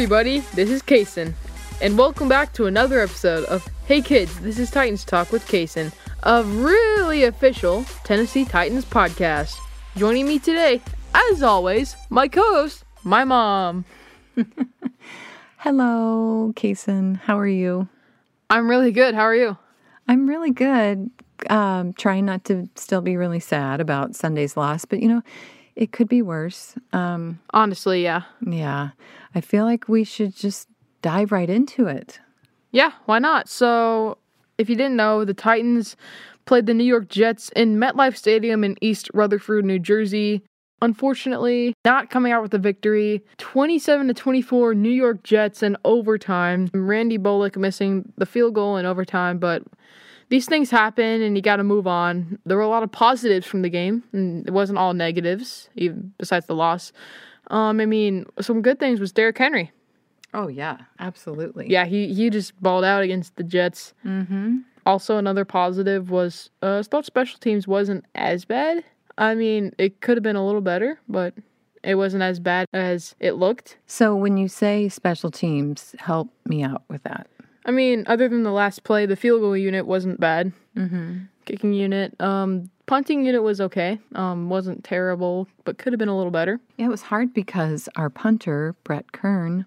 Hey 0.00 0.04
everybody, 0.04 0.38
this 0.54 0.70
is 0.70 0.80
Kason, 0.80 1.34
and 1.82 1.98
welcome 1.98 2.26
back 2.26 2.54
to 2.54 2.64
another 2.64 3.00
episode 3.00 3.44
of 3.44 3.68
Hey 3.84 4.00
Kids, 4.00 4.40
this 4.40 4.58
is 4.58 4.70
Titans 4.70 5.04
Talk 5.04 5.30
with 5.30 5.46
Kason, 5.46 5.92
a 6.22 6.42
really 6.42 7.24
official 7.24 7.84
Tennessee 8.02 8.46
Titans 8.46 8.86
podcast. 8.86 9.58
Joining 9.98 10.26
me 10.26 10.38
today, 10.38 10.80
as 11.12 11.42
always, 11.42 11.96
my 12.08 12.28
co-host, 12.28 12.82
my 13.04 13.24
mom. 13.24 13.84
Hello, 15.58 16.54
Kason. 16.56 17.18
How 17.18 17.38
are 17.38 17.46
you? 17.46 17.86
I'm 18.48 18.70
really 18.70 18.92
good. 18.92 19.14
How 19.14 19.24
are 19.24 19.36
you? 19.36 19.58
I'm 20.08 20.26
really 20.26 20.50
good. 20.50 21.10
Um, 21.50 21.92
trying 21.92 22.24
not 22.24 22.44
to 22.44 22.70
still 22.74 23.02
be 23.02 23.18
really 23.18 23.40
sad 23.40 23.82
about 23.82 24.16
Sunday's 24.16 24.56
loss, 24.56 24.86
but 24.86 25.00
you 25.00 25.08
know, 25.08 25.22
it 25.80 25.92
could 25.92 26.08
be 26.08 26.20
worse. 26.20 26.76
Um, 26.92 27.40
Honestly, 27.52 28.04
yeah. 28.04 28.22
yeah, 28.46 28.90
I 29.34 29.40
feel 29.40 29.64
like 29.64 29.88
we 29.88 30.04
should 30.04 30.36
just 30.36 30.68
dive 31.00 31.32
right 31.32 31.48
into 31.48 31.86
it. 31.86 32.20
Yeah, 32.70 32.92
why 33.06 33.18
not? 33.18 33.48
So, 33.48 34.18
if 34.58 34.68
you 34.68 34.76
didn't 34.76 34.96
know, 34.96 35.24
the 35.24 35.34
Titans 35.34 35.96
played 36.44 36.66
the 36.66 36.74
New 36.74 36.84
York 36.84 37.08
Jets 37.08 37.48
in 37.56 37.78
MetLife 37.78 38.14
Stadium 38.14 38.62
in 38.62 38.76
East 38.82 39.10
Rutherford, 39.14 39.64
New 39.64 39.78
Jersey. 39.78 40.42
Unfortunately, 40.82 41.74
not 41.84 42.10
coming 42.10 42.30
out 42.30 42.42
with 42.42 42.52
a 42.52 42.58
victory. 42.58 43.24
27 43.38 44.08
to 44.08 44.14
24 44.14 44.74
New 44.74 44.90
York 44.90 45.22
Jets 45.22 45.62
in 45.62 45.78
overtime. 45.84 46.68
Randy 46.74 47.16
Bullock 47.16 47.56
missing 47.56 48.12
the 48.18 48.26
field 48.26 48.54
goal 48.54 48.76
in 48.76 48.84
overtime, 48.84 49.38
but 49.38 49.62
these 50.30 50.46
things 50.46 50.70
happen 50.70 51.20
and 51.20 51.36
you 51.36 51.42
got 51.42 51.56
to 51.56 51.64
move 51.64 51.86
on. 51.86 52.38
There 52.46 52.56
were 52.56 52.62
a 52.62 52.68
lot 52.68 52.82
of 52.82 52.90
positives 52.90 53.46
from 53.46 53.62
the 53.62 53.68
game, 53.68 54.02
and 54.12 54.46
it 54.46 54.52
wasn't 54.52 54.78
all 54.78 54.94
negatives, 54.94 55.68
even 55.74 56.14
besides 56.18 56.46
the 56.46 56.54
loss. 56.54 56.92
Um, 57.48 57.80
I 57.80 57.86
mean, 57.86 58.26
some 58.40 58.62
good 58.62 58.78
things 58.78 59.00
was 59.00 59.12
Derrick 59.12 59.36
Henry. 59.36 59.72
Oh 60.32 60.46
yeah, 60.46 60.78
absolutely. 61.00 61.68
Yeah, 61.68 61.84
he 61.84 62.14
he 62.14 62.30
just 62.30 62.60
balled 62.62 62.84
out 62.84 63.02
against 63.02 63.34
the 63.34 63.42
Jets. 63.42 63.92
Mm-hmm. 64.06 64.58
Also, 64.86 65.16
another 65.16 65.44
positive 65.44 66.10
was 66.10 66.50
uh, 66.62 66.78
I 66.78 66.82
thought 66.82 67.04
special 67.04 67.38
teams 67.40 67.66
wasn't 67.66 68.04
as 68.14 68.44
bad. 68.44 68.84
I 69.18 69.34
mean, 69.34 69.74
it 69.76 70.00
could 70.00 70.16
have 70.16 70.22
been 70.22 70.36
a 70.36 70.46
little 70.46 70.60
better, 70.60 71.00
but 71.08 71.34
it 71.82 71.96
wasn't 71.96 72.22
as 72.22 72.38
bad 72.38 72.68
as 72.72 73.16
it 73.18 73.32
looked. 73.32 73.78
So 73.86 74.14
when 74.14 74.36
you 74.36 74.46
say 74.46 74.88
special 74.88 75.30
teams, 75.30 75.96
help 75.98 76.30
me 76.46 76.62
out 76.62 76.84
with 76.88 77.02
that. 77.02 77.26
I 77.64 77.70
mean, 77.70 78.04
other 78.06 78.28
than 78.28 78.42
the 78.42 78.52
last 78.52 78.84
play, 78.84 79.06
the 79.06 79.16
field 79.16 79.40
goal 79.40 79.56
unit 79.56 79.86
wasn't 79.86 80.20
bad. 80.20 80.52
Mm-hmm. 80.76 81.18
Kicking 81.44 81.72
unit, 81.72 82.18
um, 82.20 82.70
punting 82.86 83.24
unit 83.24 83.42
was 83.42 83.60
okay. 83.60 83.98
Um, 84.14 84.48
wasn't 84.48 84.84
terrible, 84.84 85.48
but 85.64 85.78
could 85.78 85.92
have 85.92 85.98
been 85.98 86.08
a 86.08 86.16
little 86.16 86.30
better. 86.30 86.60
Yeah, 86.76 86.86
it 86.86 86.90
was 86.90 87.02
hard 87.02 87.34
because 87.34 87.88
our 87.96 88.08
punter 88.10 88.74
Brett 88.84 89.12
Kern 89.12 89.66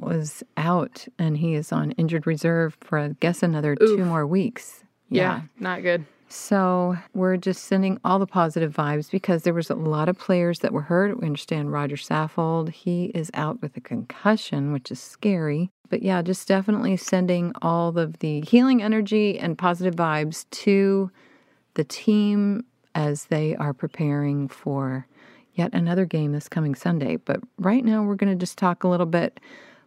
was 0.00 0.42
out, 0.56 1.06
and 1.18 1.38
he 1.38 1.54
is 1.54 1.72
on 1.72 1.92
injured 1.92 2.26
reserve 2.26 2.76
for 2.80 2.98
I 2.98 3.08
guess 3.20 3.42
another 3.42 3.74
two 3.74 4.04
more 4.04 4.26
weeks. 4.26 4.84
Yeah, 5.08 5.42
not 5.58 5.82
good. 5.82 6.04
So 6.28 6.96
we're 7.14 7.38
just 7.38 7.64
sending 7.64 7.98
all 8.04 8.18
the 8.18 8.26
positive 8.26 8.74
vibes 8.74 9.10
because 9.10 9.42
there 9.42 9.54
was 9.54 9.70
a 9.70 9.74
lot 9.74 10.10
of 10.10 10.18
players 10.18 10.58
that 10.58 10.72
were 10.72 10.82
hurt. 10.82 11.18
We 11.18 11.26
understand 11.26 11.72
Roger 11.72 11.96
Saffold, 11.96 12.68
he 12.70 13.06
is 13.06 13.30
out 13.32 13.62
with 13.62 13.76
a 13.76 13.80
concussion, 13.80 14.72
which 14.72 14.90
is 14.90 15.00
scary. 15.00 15.70
But 15.90 16.02
yeah, 16.02 16.22
just 16.22 16.46
definitely 16.46 16.96
sending 16.96 17.52
all 17.62 17.96
of 17.98 18.18
the 18.18 18.40
healing 18.42 18.82
energy 18.82 19.38
and 19.38 19.56
positive 19.56 19.94
vibes 19.94 20.44
to 20.50 21.10
the 21.74 21.84
team 21.84 22.64
as 22.94 23.26
they 23.26 23.56
are 23.56 23.72
preparing 23.72 24.48
for 24.48 25.06
yet 25.54 25.72
another 25.74 26.04
game 26.04 26.32
this 26.32 26.48
coming 26.48 26.74
Sunday. 26.74 27.16
But 27.16 27.40
right 27.58 27.84
now, 27.84 28.02
we're 28.02 28.16
going 28.16 28.32
to 28.32 28.40
just 28.40 28.58
talk 28.58 28.84
a 28.84 28.88
little 28.88 29.06
bit 29.06 29.40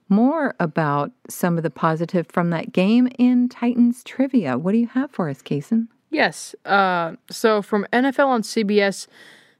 more 0.09 0.56
about 0.59 1.11
some 1.29 1.57
of 1.57 1.63
the 1.63 1.69
positive 1.69 2.28
from 2.28 2.50
that 2.50 2.73
game 2.73 3.07
in 3.17 3.47
Titans 3.47 4.03
trivia. 4.03 4.57
What 4.57 4.73
do 4.73 4.78
you 4.78 4.88
have 4.88 5.09
for 5.11 5.29
us, 5.29 5.41
Kason? 5.41 5.88
Yes. 6.09 6.53
Uh, 6.66 7.13
so 7.29 7.61
from 7.61 7.88
NFL 7.94 8.28
on 8.28 8.41
CBS, 8.41 9.07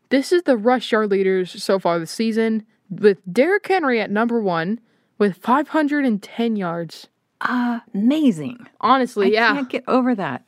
this 0.09 0.34
is 0.34 0.44
the 0.44 0.57
rush 0.57 0.91
yard 0.91 1.09
leaders 1.09 1.63
so 1.63 1.80
far 1.80 1.97
this 1.97 2.12
season, 2.12 2.66
with 2.90 3.19
Derrick 3.31 3.66
Henry 3.66 4.01
at 4.01 4.12
number 4.12 4.41
one 4.41 4.81
with 5.21 5.37
510 5.37 6.55
yards. 6.55 7.07
Amazing. 7.93 8.65
Honestly, 8.81 9.27
I 9.27 9.29
yeah, 9.29 9.53
can't 9.53 9.69
get 9.69 9.83
over 9.87 10.15
that. 10.15 10.43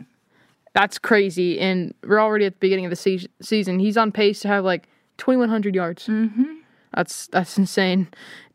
that's 0.73 0.97
crazy. 0.97 1.59
And 1.59 1.94
we're 2.03 2.19
already 2.19 2.45
at 2.45 2.53
the 2.53 2.59
beginning 2.59 2.85
of 2.85 2.89
the 2.89 2.95
se- 2.95 3.28
season. 3.39 3.78
He's 3.78 3.97
on 3.97 4.11
pace 4.11 4.39
to 4.39 4.47
have 4.47 4.66
like 4.66 4.88
2,100 5.19 5.75
yards. 5.75 6.07
Mm-hmm. 6.07 6.56
That's 6.95 7.28
that's 7.28 7.56
insane. 7.56 8.07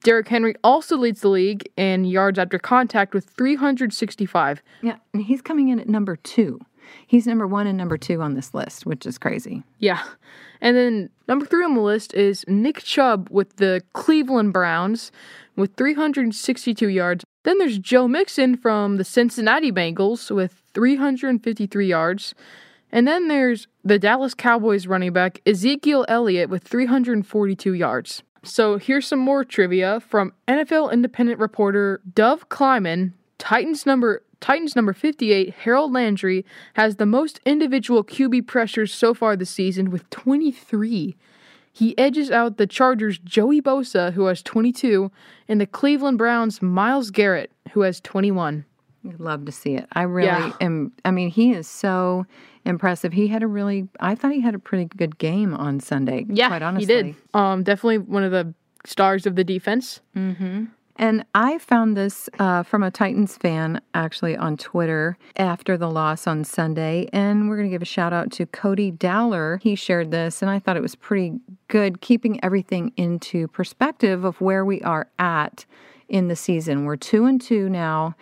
Derrick 0.02 0.26
Henry 0.26 0.56
also 0.64 0.96
leads 0.96 1.20
the 1.20 1.28
league 1.28 1.68
in 1.76 2.04
yards 2.04 2.36
after 2.36 2.58
contact 2.58 3.14
with 3.14 3.24
365. 3.26 4.60
Yeah, 4.82 4.96
and 5.14 5.22
he's 5.22 5.40
coming 5.40 5.68
in 5.68 5.78
at 5.78 5.88
number 5.88 6.16
two. 6.16 6.60
He's 7.06 7.26
number 7.26 7.46
one 7.46 7.66
and 7.66 7.78
number 7.78 7.96
two 7.98 8.20
on 8.22 8.34
this 8.34 8.54
list, 8.54 8.86
which 8.86 9.06
is 9.06 9.18
crazy. 9.18 9.62
Yeah. 9.78 10.02
And 10.60 10.76
then 10.76 11.10
number 11.28 11.46
three 11.46 11.64
on 11.64 11.74
the 11.74 11.80
list 11.80 12.14
is 12.14 12.44
Nick 12.48 12.82
Chubb 12.82 13.28
with 13.30 13.56
the 13.56 13.82
Cleveland 13.92 14.52
Browns 14.52 15.12
with 15.56 15.74
362 15.76 16.88
yards. 16.88 17.24
Then 17.44 17.58
there's 17.58 17.78
Joe 17.78 18.08
Mixon 18.08 18.56
from 18.56 18.96
the 18.96 19.04
Cincinnati 19.04 19.72
Bengals 19.72 20.34
with 20.34 20.62
353 20.74 21.86
yards. 21.86 22.34
And 22.90 23.06
then 23.06 23.28
there's 23.28 23.66
the 23.84 23.98
Dallas 23.98 24.34
Cowboys 24.34 24.86
running 24.86 25.12
back 25.12 25.40
Ezekiel 25.46 26.04
Elliott 26.08 26.48
with 26.50 26.62
342 26.62 27.74
yards. 27.74 28.22
So 28.42 28.78
here's 28.78 29.06
some 29.06 29.18
more 29.18 29.44
trivia 29.44 30.00
from 30.00 30.32
NFL 30.46 30.92
independent 30.92 31.38
reporter 31.38 32.00
Dov 32.14 32.48
Kleiman. 32.48 33.14
Titans 33.38 33.86
number 33.86 34.22
Titans 34.40 34.76
number 34.76 34.92
58, 34.92 35.52
Harold 35.54 35.92
Landry, 35.92 36.44
has 36.74 36.96
the 36.96 37.06
most 37.06 37.40
individual 37.44 38.04
QB 38.04 38.46
pressures 38.46 38.92
so 38.92 39.12
far 39.14 39.36
this 39.36 39.50
season 39.50 39.90
with 39.90 40.08
23. 40.10 41.16
He 41.72 41.96
edges 41.98 42.30
out 42.30 42.56
the 42.56 42.66
Chargers' 42.66 43.18
Joey 43.18 43.60
Bosa, 43.60 44.12
who 44.12 44.24
has 44.26 44.42
22, 44.42 45.10
and 45.48 45.60
the 45.60 45.66
Cleveland 45.66 46.18
Browns' 46.18 46.60
Myles 46.62 47.10
Garrett, 47.10 47.50
who 47.72 47.80
has 47.82 48.00
21. 48.00 48.64
I'd 49.08 49.20
love 49.20 49.44
to 49.46 49.52
see 49.52 49.74
it. 49.74 49.86
I 49.92 50.02
really 50.02 50.26
Yeah. 50.28 50.52
am. 50.60 50.92
I 51.04 51.10
mean, 51.12 51.30
he 51.30 51.52
is 51.52 51.68
so 51.68 52.26
impressive. 52.64 53.12
He 53.12 53.28
had 53.28 53.42
a 53.42 53.46
really, 53.46 53.88
I 54.00 54.14
thought 54.16 54.32
he 54.32 54.40
had 54.40 54.54
a 54.54 54.58
pretty 54.58 54.86
good 54.96 55.18
game 55.18 55.54
on 55.54 55.78
Sunday. 55.80 56.26
Yeah, 56.28 56.48
quite 56.48 56.62
honestly. 56.62 56.94
he 56.94 57.02
did. 57.02 57.14
Um, 57.32 57.62
definitely 57.62 57.98
one 57.98 58.24
of 58.24 58.32
the 58.32 58.52
stars 58.84 59.24
of 59.26 59.36
the 59.36 59.44
defense. 59.44 60.00
And 61.00 61.24
I 61.32 61.58
found 61.58 61.96
this 61.96 62.28
uh, 62.40 62.64
from 62.64 62.82
a 62.82 62.90
Titans 62.90 63.36
fan 63.36 63.80
actually 63.94 64.36
on 64.36 64.56
Twitter 64.56 65.16
after 65.36 65.76
the 65.76 65.88
loss 65.88 66.26
on 66.26 66.42
Sunday. 66.42 67.08
And 67.12 67.48
we're 67.48 67.56
going 67.56 67.68
to 67.68 67.74
give 67.74 67.82
a 67.82 67.86
shout 67.86 68.12
out 68.12 68.32
to 68.32 68.46
Cody 68.46 68.90
Dowler. 68.90 69.60
He 69.62 69.76
shared 69.76 70.10
this, 70.10 70.42
and 70.42 70.50
I 70.50 70.58
thought 70.58 70.76
it 70.76 70.82
was 70.82 70.96
pretty 70.96 71.38
good, 71.68 72.00
keeping 72.00 72.42
everything 72.44 72.92
into 72.96 73.46
perspective 73.46 74.24
of 74.24 74.40
where 74.40 74.64
we 74.64 74.82
are 74.82 75.08
at 75.20 75.64
in 76.08 76.26
the 76.26 76.36
season. 76.36 76.84
We're 76.84 76.96
two 76.96 77.26
and 77.26 77.40
two 77.40 77.68
now. 77.68 78.16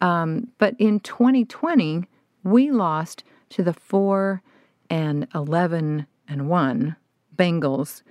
Um, 0.00 0.48
but 0.56 0.74
in 0.78 1.00
2020, 1.00 2.04
we 2.44 2.70
lost 2.70 3.24
to 3.50 3.62
the 3.62 3.74
four 3.74 4.42
and 4.88 5.28
11 5.34 6.06
and 6.28 6.48
one 6.48 6.96
Bengals, 7.36 8.02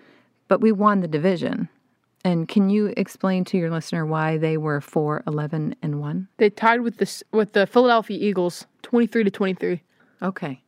but 0.48 0.62
we 0.62 0.72
won 0.72 1.02
the 1.02 1.08
division. 1.08 1.70
And 2.24 2.48
can 2.48 2.70
you 2.70 2.94
explain 2.98 3.44
to 3.46 3.58
your 3.58 3.72
listener 3.72 4.06
why 4.06 4.38
they 4.38 4.58
were 4.58 4.82
4 4.82 5.24
11 5.28 5.76
and 5.82 6.00
1? 6.00 6.28
They 6.38 6.50
tied 6.50 6.82
with 6.82 6.98
the 6.98 7.24
with 7.32 7.54
the 7.54 7.66
Philadelphia 7.66 8.18
Eagles, 8.20 8.66
23 8.84 9.24
to 9.24 9.32
23. 9.32 9.82
Okay. 10.22 10.62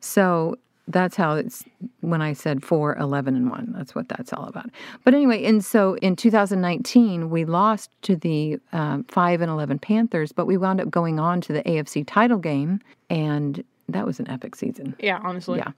So 0.00 0.56
that's 0.88 1.16
how 1.16 1.34
it's 1.34 1.64
when 2.00 2.22
I 2.22 2.32
said 2.32 2.64
4 2.64 2.96
11 2.96 3.36
and 3.36 3.50
1. 3.50 3.74
That's 3.76 3.94
what 3.94 4.08
that's 4.08 4.32
all 4.32 4.46
about. 4.46 4.70
But 5.04 5.14
anyway, 5.14 5.44
and 5.44 5.64
so 5.64 5.94
in 5.96 6.16
2019, 6.16 7.30
we 7.30 7.44
lost 7.44 7.90
to 8.02 8.16
the 8.16 8.58
um, 8.72 9.04
5 9.04 9.40
and 9.40 9.50
11 9.50 9.78
Panthers, 9.78 10.32
but 10.32 10.46
we 10.46 10.56
wound 10.56 10.80
up 10.80 10.90
going 10.90 11.20
on 11.20 11.40
to 11.42 11.52
the 11.52 11.62
AFC 11.62 12.04
title 12.06 12.38
game, 12.38 12.80
and 13.10 13.62
that 13.88 14.06
was 14.06 14.18
an 14.18 14.28
epic 14.28 14.56
season. 14.56 14.96
Yeah, 14.98 15.20
honestly. 15.22 15.58
Yeah. 15.58 15.72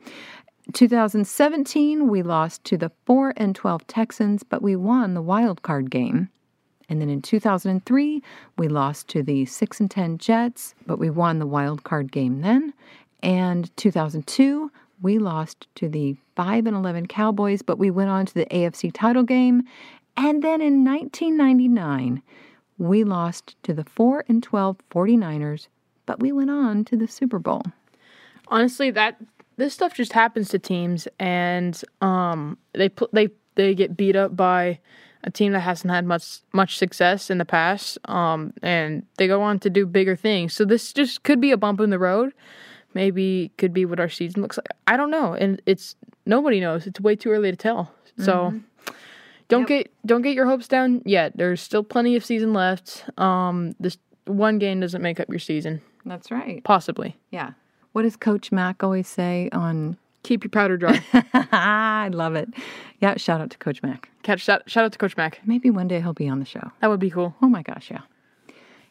2017, 0.73 2.09
we 2.09 2.23
lost 2.23 2.65
to 2.65 2.77
the 2.77 2.91
4 3.07 3.33
and 3.37 3.55
12 3.55 3.87
Texans, 3.87 4.43
but 4.43 4.63
we 4.63 4.77
won 4.77 5.15
the 5.15 5.23
wild 5.23 5.63
card 5.63 5.91
game. 5.91 6.29
And 6.89 7.01
then 7.01 7.09
in 7.09 7.23
2003, 7.23 8.23
we 8.59 8.69
lost 8.69 9.09
to 9.09 9.23
the 9.23 9.47
6 9.47 9.81
and 9.81 9.91
10 9.91 10.19
Jets, 10.19 10.75
but 10.87 10.99
we 10.99 11.09
won 11.09 11.39
the 11.39 11.47
wild 11.47 11.85
card 11.85 12.11
game 12.11 12.41
then. 12.41 12.75
And 13.23 13.75
2002, 13.77 14.71
we 15.01 15.19
lost 15.19 15.69
to 15.77 15.89
the 15.89 16.17
5 16.37 16.67
and 16.67 16.77
11 16.77 17.07
Cowboys, 17.07 17.63
but 17.63 17.79
we 17.79 17.91
went 17.91 18.11
on 18.11 18.27
to 18.27 18.35
the 18.35 18.47
AFC 18.47 18.91
title 18.93 19.23
game. 19.23 19.63
And 20.17 20.43
then 20.43 20.61
in 20.61 20.85
1999, 20.85 22.23
we 22.77 23.05
lost 23.05 23.57
to 23.63 23.73
the 23.73 23.85
4 23.85 24.25
and 24.29 24.43
12 24.43 24.77
49ers, 24.91 25.69
but 26.07 26.21
we 26.21 26.33
went 26.33 26.51
on 26.51 26.85
to 26.87 26.97
the 26.97 27.07
Super 27.07 27.39
Bowl. 27.39 27.63
honestly 28.49 28.91
that 28.91 29.17
this 29.61 29.75
stuff 29.75 29.95
just 29.95 30.13
happens 30.13 30.49
to 30.49 30.59
teams 30.59 31.07
and 31.21 31.81
um 32.01 32.59
they 32.73 32.89
pl- 32.89 33.09
they 33.13 33.29
they 33.55 33.75
get 33.75 33.97
beat 33.97 34.17
up 34.17 34.35
by 34.37 34.81
a 35.23 35.31
team 35.31 35.53
that 35.53 35.61
hasn't 35.61 35.91
had 35.93 36.05
much 36.07 36.41
much 36.53 36.79
success 36.79 37.29
in 37.31 37.37
the 37.39 37.45
past, 37.45 37.99
um, 38.07 38.55
and 38.63 39.05
they 39.19 39.27
go 39.29 39.43
on 39.43 39.59
to 39.59 39.69
do 39.69 39.85
bigger 39.85 40.17
things. 40.17 40.55
So 40.55 40.65
this 40.65 40.93
just 40.95 41.23
could 41.25 41.41
be 41.43 41.51
a 41.53 41.59
bump 41.59 41.79
in 41.81 41.91
the 41.91 41.99
road. 41.99 42.33
Maybe 42.95 43.53
could 43.59 43.73
be 43.75 43.85
what 43.85 44.01
our 44.01 44.09
season 44.09 44.41
looks 44.43 44.57
like. 44.57 44.67
I 44.87 44.97
don't 44.97 45.11
know, 45.11 45.35
and 45.35 45.61
it's 45.67 45.95
nobody 46.27 46.59
knows. 46.59 46.87
It's 46.87 47.01
way 47.01 47.17
too 47.17 47.31
early 47.31 47.51
to 47.51 47.57
tell. 47.57 47.93
So 48.19 48.55
don't 49.49 49.61
Yep. 49.63 49.69
get 49.69 49.93
don't 50.07 50.23
get 50.23 50.35
your 50.35 50.47
hopes 50.47 50.69
down 50.69 51.03
yet. 51.05 51.37
There's 51.37 51.61
still 51.61 51.85
plenty 51.85 52.17
of 52.17 52.25
season 52.25 52.53
left. 52.55 53.05
Um, 53.19 53.73
this 53.79 53.99
one 54.27 54.59
game 54.59 54.81
doesn't 54.81 55.03
make 55.03 55.21
up 55.21 55.29
your 55.29 55.39
season, 55.39 55.83
That's 56.07 56.31
right. 56.31 56.65
possibly. 56.65 57.17
Yeah. 57.31 57.51
What 57.93 58.03
does 58.03 58.17
Coach 58.17 58.53
Mac 58.53 58.83
always 58.83 59.09
say 59.09 59.49
on? 59.53 59.97
Keep 60.23 60.45
your 60.45 60.51
powder 60.51 60.77
dry. 60.77 61.03
I 61.35 62.11
love 62.13 62.35
it. 62.35 62.51
Yeah. 63.01 63.17
Shout 63.17 63.41
out 63.41 63.51
to 63.51 63.59
Coach 63.59 63.83
Mac. 63.83 64.11
Catch 64.23 64.43
shout, 64.43 64.69
shout 64.69 64.85
out 64.85 64.93
to 64.93 64.99
Coach 64.99 65.17
Mac. 65.17 65.41
Maybe 65.47 65.71
one 65.71 65.89
day 65.89 66.01
he'll 66.01 66.13
be 66.13 66.29
on 66.29 66.41
the 66.41 66.45
show. 66.45 66.71
That 66.81 66.89
would 66.91 67.01
be 67.01 67.09
cool. 67.11 67.35
Oh 67.41 67.49
my 67.49 67.63
gosh, 67.63 67.91
yeah. 67.91 68.03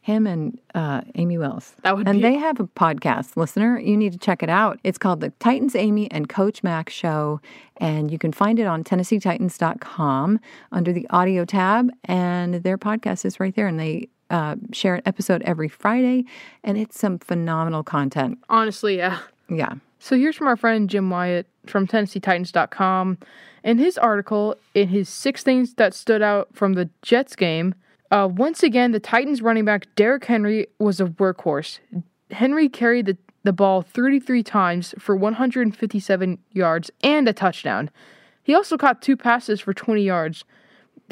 Him 0.01 0.25
and 0.25 0.59
uh, 0.73 1.01
Amy 1.15 1.37
Wells. 1.37 1.75
That 1.83 1.95
would 1.95 2.07
and 2.07 2.17
be- 2.17 2.21
they 2.23 2.33
have 2.35 2.59
a 2.59 2.63
podcast, 2.63 3.37
listener. 3.37 3.77
You 3.79 3.95
need 3.95 4.11
to 4.13 4.17
check 4.17 4.41
it 4.41 4.49
out. 4.49 4.79
It's 4.83 4.97
called 4.97 5.19
the 5.21 5.29
Titans 5.39 5.75
Amy 5.75 6.09
and 6.09 6.27
Coach 6.27 6.63
Mac 6.63 6.89
Show, 6.89 7.41
and 7.77 8.09
you 8.09 8.17
can 8.17 8.31
find 8.31 8.57
it 8.59 8.65
on 8.65 8.83
TennesseeTitans.com 8.83 10.39
under 10.71 10.93
the 10.93 11.05
audio 11.11 11.45
tab. 11.45 11.91
And 12.05 12.55
their 12.55 12.77
podcast 12.77 13.23
is 13.25 13.39
right 13.39 13.53
there, 13.55 13.67
and 13.67 13.79
they 13.79 14.09
uh, 14.29 14.55
share 14.71 14.95
an 14.95 15.01
episode 15.05 15.41
every 15.43 15.67
Friday, 15.67 16.25
and 16.63 16.77
it's 16.77 16.99
some 16.99 17.19
phenomenal 17.19 17.83
content. 17.83 18.39
Honestly, 18.49 18.97
yeah. 18.97 19.19
Yeah. 19.49 19.75
So 19.99 20.17
here's 20.17 20.35
from 20.35 20.47
our 20.47 20.55
friend 20.55 20.89
Jim 20.89 21.09
Wyatt 21.09 21.47
from 21.65 21.87
TennesseeTitans.com. 21.87 23.17
In 23.63 23.77
his 23.77 23.97
article, 23.97 24.55
in 24.73 24.87
his 24.87 25.09
six 25.09 25.43
things 25.43 25.73
that 25.75 25.93
stood 25.93 26.21
out 26.21 26.47
from 26.53 26.73
the 26.73 26.89
Jets 27.01 27.35
game, 27.35 27.75
uh, 28.11 28.27
once 28.31 28.63
again, 28.63 28.91
the 28.91 28.99
Titans 28.99 29.41
running 29.41 29.65
back 29.65 29.87
Derrick 29.95 30.25
Henry 30.25 30.67
was 30.79 30.99
a 30.99 31.05
workhorse. 31.05 31.79
Henry 32.31 32.69
carried 32.69 33.05
the, 33.05 33.17
the 33.43 33.53
ball 33.53 33.81
33 33.81 34.41
times 34.43 34.95
for 34.97 35.15
157 35.15 36.37
yards 36.53 36.91
and 37.03 37.27
a 37.27 37.33
touchdown. 37.33 37.89
He 38.43 38.55
also 38.55 38.77
caught 38.77 39.01
two 39.01 39.17
passes 39.17 39.59
for 39.59 39.73
20 39.73 40.01
yards. 40.01 40.43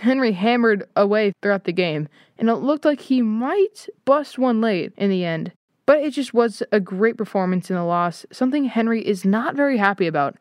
Henry 0.01 0.31
hammered 0.33 0.87
away 0.95 1.33
throughout 1.41 1.63
the 1.65 1.71
game, 1.73 2.07
and 2.37 2.49
it 2.49 2.55
looked 2.55 2.85
like 2.85 3.01
he 3.01 3.21
might 3.21 3.87
bust 4.05 4.37
one 4.37 4.61
late 4.61 4.93
in 4.97 5.09
the 5.09 5.23
end. 5.25 5.51
But 5.85 5.99
it 5.99 6.11
just 6.11 6.33
was 6.33 6.61
a 6.71 6.79
great 6.79 7.17
performance 7.17 7.69
in 7.69 7.75
the 7.75 7.83
loss, 7.83 8.25
something 8.31 8.65
Henry 8.65 9.05
is 9.07 9.23
not 9.25 9.55
very 9.55 9.77
happy 9.77 10.07
about. 10.07 10.35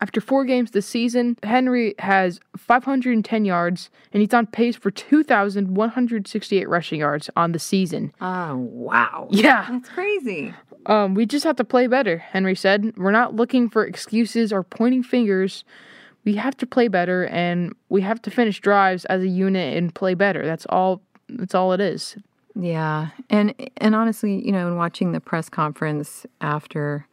After 0.00 0.20
four 0.20 0.44
games 0.44 0.70
this 0.70 0.86
season, 0.86 1.36
Henry 1.42 1.94
has 1.98 2.38
510 2.56 3.44
yards, 3.44 3.90
and 4.12 4.20
he's 4.20 4.32
on 4.32 4.46
pace 4.46 4.76
for 4.76 4.92
2,168 4.92 6.68
rushing 6.68 7.00
yards 7.00 7.30
on 7.36 7.52
the 7.52 7.58
season. 7.58 8.12
Oh, 8.20 8.56
wow. 8.56 9.28
Yeah, 9.30 9.66
That's 9.70 9.88
crazy. 9.88 10.54
um, 10.86 11.14
we 11.14 11.26
just 11.26 11.44
have 11.44 11.56
to 11.56 11.64
play 11.64 11.86
better, 11.88 12.18
Henry 12.18 12.54
said. 12.54 12.92
We're 12.96 13.10
not 13.10 13.34
looking 13.34 13.68
for 13.68 13.84
excuses 13.84 14.52
or 14.52 14.62
pointing 14.62 15.02
fingers. 15.02 15.64
We 16.28 16.34
have 16.34 16.58
to 16.58 16.66
play 16.66 16.88
better, 16.88 17.24
and 17.28 17.74
we 17.88 18.02
have 18.02 18.20
to 18.20 18.30
finish 18.30 18.60
drives 18.60 19.06
as 19.06 19.22
a 19.22 19.28
unit 19.28 19.78
and 19.78 19.94
play 19.94 20.12
better. 20.12 20.44
That's 20.44 20.66
all. 20.68 21.00
That's 21.30 21.54
all 21.54 21.72
it 21.72 21.80
is. 21.80 22.18
Yeah, 22.54 23.08
and 23.30 23.54
and 23.78 23.94
honestly, 23.94 24.44
you 24.44 24.52
know, 24.52 24.68
in 24.68 24.76
watching 24.76 25.12
the 25.12 25.20
press 25.20 25.48
conference 25.48 26.26
after 26.42 27.06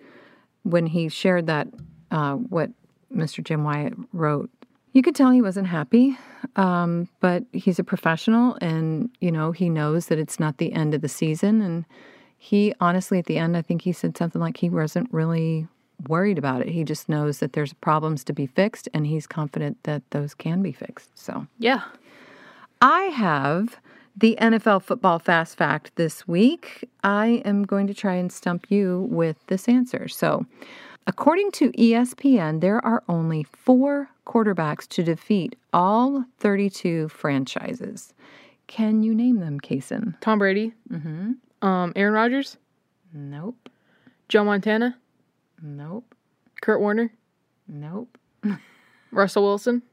when 0.64 0.86
he 0.86 1.08
shared 1.08 1.48
that 1.48 1.70
uh, 2.12 2.34
what 2.34 2.72
Mr. 3.10 3.42
Jim 3.42 3.64
Wyatt 3.64 3.94
wrote, 4.12 4.50
you 4.92 5.02
could 5.02 5.16
tell 5.16 5.32
he 5.32 5.42
wasn't 5.42 5.68
happy. 5.68 6.18
Um, 6.58 7.08
but 7.22 7.46
he's 7.54 7.80
a 7.80 7.86
professional, 7.86 8.58
and 8.60 9.10
you 9.22 9.32
know 9.32 9.54
he 9.54 9.70
knows 9.70 10.08
that 10.08 10.20
it's 10.20 10.42
not 10.42 10.58
the 10.58 10.74
end 10.74 10.94
of 10.94 11.00
the 11.00 11.08
season. 11.08 11.62
And 11.62 11.86
he 12.38 12.74
honestly, 12.82 13.18
at 13.18 13.28
the 13.28 13.38
end, 13.38 13.56
I 13.56 13.62
think 13.62 13.84
he 13.84 13.94
said 13.94 14.18
something 14.18 14.42
like 14.42 14.58
he 14.58 14.70
wasn't 14.70 15.08
really 15.14 15.70
worried 16.08 16.38
about 16.38 16.62
it. 16.62 16.70
He 16.70 16.84
just 16.84 17.10
knows 17.10 17.40
that 17.40 17.54
there's 17.54 17.74
problems 17.74 18.24
to 18.26 18.34
be 18.34 18.46
fixed, 18.46 18.90
and 18.94 19.08
he's 19.08 19.28
confident 19.28 19.78
that 19.84 20.04
those 20.12 20.34
can 20.34 20.62
be 20.62 20.72
fixed. 20.72 21.18
So. 21.18 21.48
Yeah. 21.60 21.82
I 22.82 23.04
have 23.04 23.78
the 24.18 24.38
NFL 24.40 24.84
football 24.84 25.20
fast 25.20 25.58
fact 25.58 25.92
this 25.96 26.28
week. 26.28 26.90
I 27.04 27.42
am 27.46 27.64
going 27.64 27.88
to 27.88 27.94
try 27.94 28.16
and 28.16 28.32
stump 28.32 28.68
you 28.70 29.08
with 29.10 29.38
this 29.48 29.68
answer. 29.68 30.08
So, 30.08 30.46
according 31.08 31.52
to 31.54 31.72
ESPN, 31.72 32.62
there 32.62 32.84
are 32.86 33.04
only 33.10 33.44
four 33.44 34.10
quarterbacks 34.26 34.88
to 34.90 35.04
defeat 35.04 35.56
all 35.74 36.26
32 36.40 37.10
franchises. 37.10 38.14
Can 38.68 39.04
you 39.04 39.14
name 39.14 39.40
them, 39.40 39.60
Kason? 39.60 40.20
Tom 40.22 40.40
Brady. 40.40 40.74
Mm-hmm. 40.92 41.68
Um, 41.68 41.94
Aaron 41.96 42.14
Rodgers. 42.14 42.58
Nope. 43.14 43.70
Joe 44.28 44.44
Montana. 44.44 44.98
Nope. 45.62 46.16
Kurt 46.62 46.80
Warner. 46.80 47.12
Nope. 47.68 48.18
Russell 49.12 49.44
Wilson. 49.44 49.82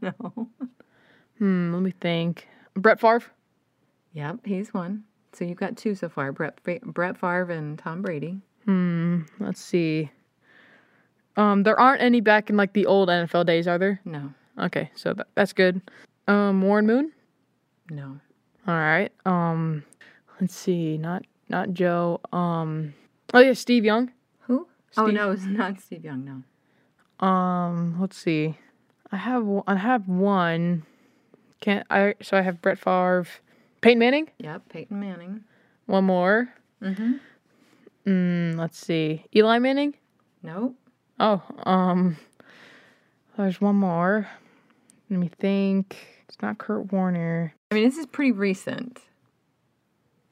No. 0.00 0.48
Hmm. 1.38 1.74
Let 1.74 1.82
me 1.82 1.92
think. 2.00 2.48
Brett 2.74 2.98
Favre. 2.98 3.24
Yep, 4.14 4.46
he's 4.46 4.72
one. 4.72 5.04
So 5.34 5.44
you've 5.44 5.58
got 5.58 5.76
two 5.76 5.94
so 5.94 6.08
far: 6.08 6.32
Brett 6.32 6.58
Brett 6.62 7.18
Favre 7.18 7.50
and 7.50 7.78
Tom 7.78 8.00
Brady. 8.00 8.40
Hmm, 8.64 9.22
let's 9.40 9.60
see. 9.60 10.10
Um, 11.36 11.64
there 11.64 11.78
aren't 11.78 12.00
any 12.00 12.20
back 12.20 12.48
in 12.48 12.56
like 12.56 12.72
the 12.72 12.86
old 12.86 13.08
NFL 13.08 13.44
days, 13.46 13.66
are 13.66 13.78
there? 13.78 14.00
No. 14.04 14.32
Okay, 14.58 14.90
so 14.94 15.12
that, 15.14 15.26
that's 15.34 15.52
good. 15.52 15.82
Um, 16.28 16.62
Warren 16.62 16.86
Moon. 16.86 17.12
No. 17.90 18.18
All 18.66 18.74
right. 18.74 19.12
Um, 19.26 19.84
let's 20.40 20.54
see. 20.54 20.96
Not 20.96 21.24
not 21.48 21.74
Joe. 21.74 22.20
Um, 22.32 22.94
oh 23.34 23.40
yeah, 23.40 23.52
Steve 23.52 23.84
Young. 23.84 24.12
Who? 24.96 25.02
Oh 25.02 25.06
no, 25.06 25.30
it's 25.32 25.44
not 25.44 25.80
Steve 25.80 26.04
Young. 26.04 26.24
No. 27.20 27.26
Um, 27.26 28.00
let's 28.00 28.16
see. 28.16 28.56
I 29.12 29.16
have 29.16 29.44
one- 29.44 29.64
I 29.66 29.76
have 29.76 30.08
one. 30.08 30.84
Can't 31.60 31.86
I? 31.90 32.14
So 32.22 32.36
I 32.36 32.42
have 32.42 32.60
Brett 32.60 32.78
Favre, 32.78 33.26
Peyton 33.80 33.98
Manning. 33.98 34.28
Yep, 34.38 34.68
Peyton 34.68 35.00
Manning. 35.00 35.44
One 35.86 36.04
more. 36.04 36.52
Mm-hmm. 36.82 37.12
Mm, 38.06 38.56
let's 38.58 38.78
see. 38.78 39.24
Eli 39.34 39.58
Manning. 39.58 39.94
Nope. 40.42 40.74
Oh, 41.20 41.42
um, 41.64 42.16
there's 43.36 43.60
one 43.60 43.76
more. 43.76 44.28
Let 45.10 45.20
me 45.20 45.28
think. 45.38 45.96
It's 46.28 46.36
not 46.42 46.58
Kurt 46.58 46.92
Warner. 46.92 47.54
I 47.70 47.74
mean, 47.76 47.84
this 47.84 47.96
is 47.98 48.06
pretty 48.06 48.32
recent. 48.32 49.00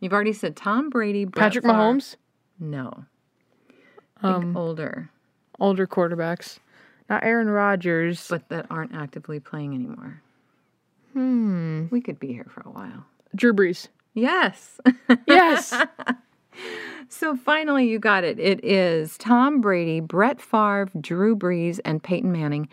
You've 0.00 0.12
already 0.12 0.32
said 0.32 0.56
Tom 0.56 0.90
Brady, 0.90 1.25
Brett 1.25 1.44
Patrick 1.52 1.64
Favre. 1.64 1.75
Mahomes. 1.75 2.16
No. 2.58 3.04
Um, 4.22 4.56
older, 4.56 5.10
older 5.58 5.86
quarterbacks. 5.86 6.58
Not 7.08 7.24
Aaron 7.24 7.48
Rodgers. 7.48 8.26
but 8.28 8.48
that 8.48 8.66
aren't 8.70 8.94
actively 8.94 9.40
playing 9.40 9.74
anymore. 9.74 10.22
hmm. 11.12 11.86
We 11.90 12.00
could 12.00 12.18
be 12.18 12.28
here 12.28 12.46
for 12.48 12.62
a 12.62 12.70
while. 12.70 13.04
Drew 13.34 13.52
Brees. 13.52 13.88
Yes. 14.14 14.80
Yes. 15.26 15.74
so 17.08 17.36
finally, 17.36 17.88
you 17.88 17.98
got 17.98 18.24
it. 18.24 18.38
It 18.38 18.64
is 18.64 19.16
Tom 19.18 19.60
Brady, 19.60 20.00
Brett 20.00 20.40
Favre, 20.40 20.90
Drew 21.00 21.34
Brees, 21.34 21.80
and 21.84 22.02
Peyton 22.02 22.30
Manning. 22.30 22.68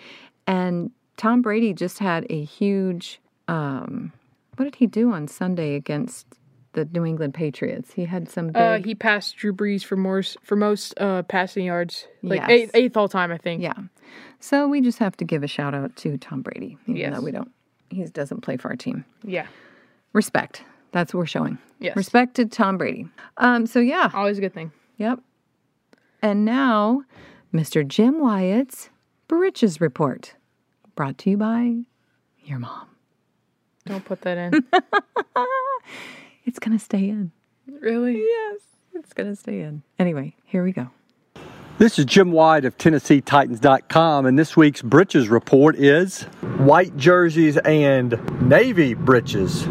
And 0.48 0.92
Tom 1.18 1.42
Brady 1.42 1.74
just 1.74 2.00
had 2.00 2.26
a 2.30 2.44
huge. 2.44 3.20
Um, 3.48 4.12
what 4.58 4.66
did 4.66 4.76
he 4.76 4.88
do 4.88 5.12
on 5.12 5.28
Sunday 5.28 5.76
against 5.76 6.26
the 6.74 6.86
New 6.86 7.06
England 7.06 7.34
Patriots? 7.34 7.94
He 7.94 8.06
had 8.06 8.30
some 8.30 8.48
big. 8.48 8.56
uh, 8.58 8.80
he 8.80 8.96
passed 8.96 9.36
Drew 9.38 9.54
Brees 9.54 9.84
for 9.84 9.96
more 9.96 10.22
for 10.44 10.56
most 10.56 10.94
uh, 11.00 11.24
passing 11.24 11.66
yards, 11.66 12.08
like 12.22 12.40
Yes. 12.42 12.50
eighth, 12.50 12.72
eighth 12.76 12.98
all 12.98 13.08
time, 13.10 13.32
I 13.32 13.38
think. 13.38 13.62
Yeah. 13.62 13.74
So 14.40 14.68
we 14.68 14.82
just 14.82 15.00
have 15.00 15.18
to 15.18 15.26
give 15.26 15.44
a 15.44 15.48
shout 15.48 15.74
out 15.76 15.96
to 15.98 16.18
Tom 16.18 16.42
Brady, 16.42 16.78
even 16.86 16.96
Yes. 16.96 17.14
though 17.16 17.22
we 17.22 17.32
don't, 17.32 17.52
he 17.90 18.04
doesn't 18.06 18.42
play 18.42 18.58
for 18.58 18.70
our 18.70 18.76
team. 18.76 19.04
Yeah. 19.24 19.48
Respect. 20.14 20.64
That's 20.92 21.14
what 21.14 21.20
we're 21.20 21.26
showing. 21.28 21.58
Yes. 21.80 21.96
Respect 21.96 22.36
to 22.36 22.46
Tom 22.46 22.78
Brady. 22.78 23.08
Um, 23.38 23.66
so 23.68 23.80
yeah. 23.80 24.10
Always 24.14 24.38
a 24.38 24.42
good 24.42 24.54
thing. 24.54 24.72
Yep. 24.98 25.20
And 26.22 26.44
now, 26.46 27.04
Mr. 27.54 27.88
Jim 27.88 28.20
Wyatt's 28.20 28.90
Britches 29.28 29.80
Report, 29.80 30.34
brought 30.96 31.18
to 31.20 31.30
you 31.30 31.38
by 31.38 31.76
your 32.44 32.60
mom. 32.60 32.88
Don't 33.86 34.04
put 34.04 34.22
that 34.22 34.38
in. 34.38 34.66
It's 36.50 36.58
going 36.58 36.76
to 36.76 36.84
stay 36.84 37.08
in. 37.08 37.32
really? 37.80 38.18
Yes, 38.18 38.62
it's 38.96 39.14
going 39.14 39.30
to 39.30 39.36
stay 39.36 39.62
in. 39.62 39.84
Anyway, 40.00 40.36
here 40.46 40.64
we 40.64 40.72
go. 40.72 40.90
This 41.78 42.00
is 42.00 42.06
Jim 42.06 42.32
Wyatt 42.32 42.66
of 42.66 42.76
TennesseeTitans.com, 42.80 44.26
and 44.26 44.40
this 44.40 44.58
week's 44.58 44.82
Britches 44.82 45.30
report 45.30 45.76
is 45.76 46.24
white 46.58 46.98
jerseys 46.98 47.58
and 47.58 48.20
navy 48.42 48.96
breeches. 48.96 49.68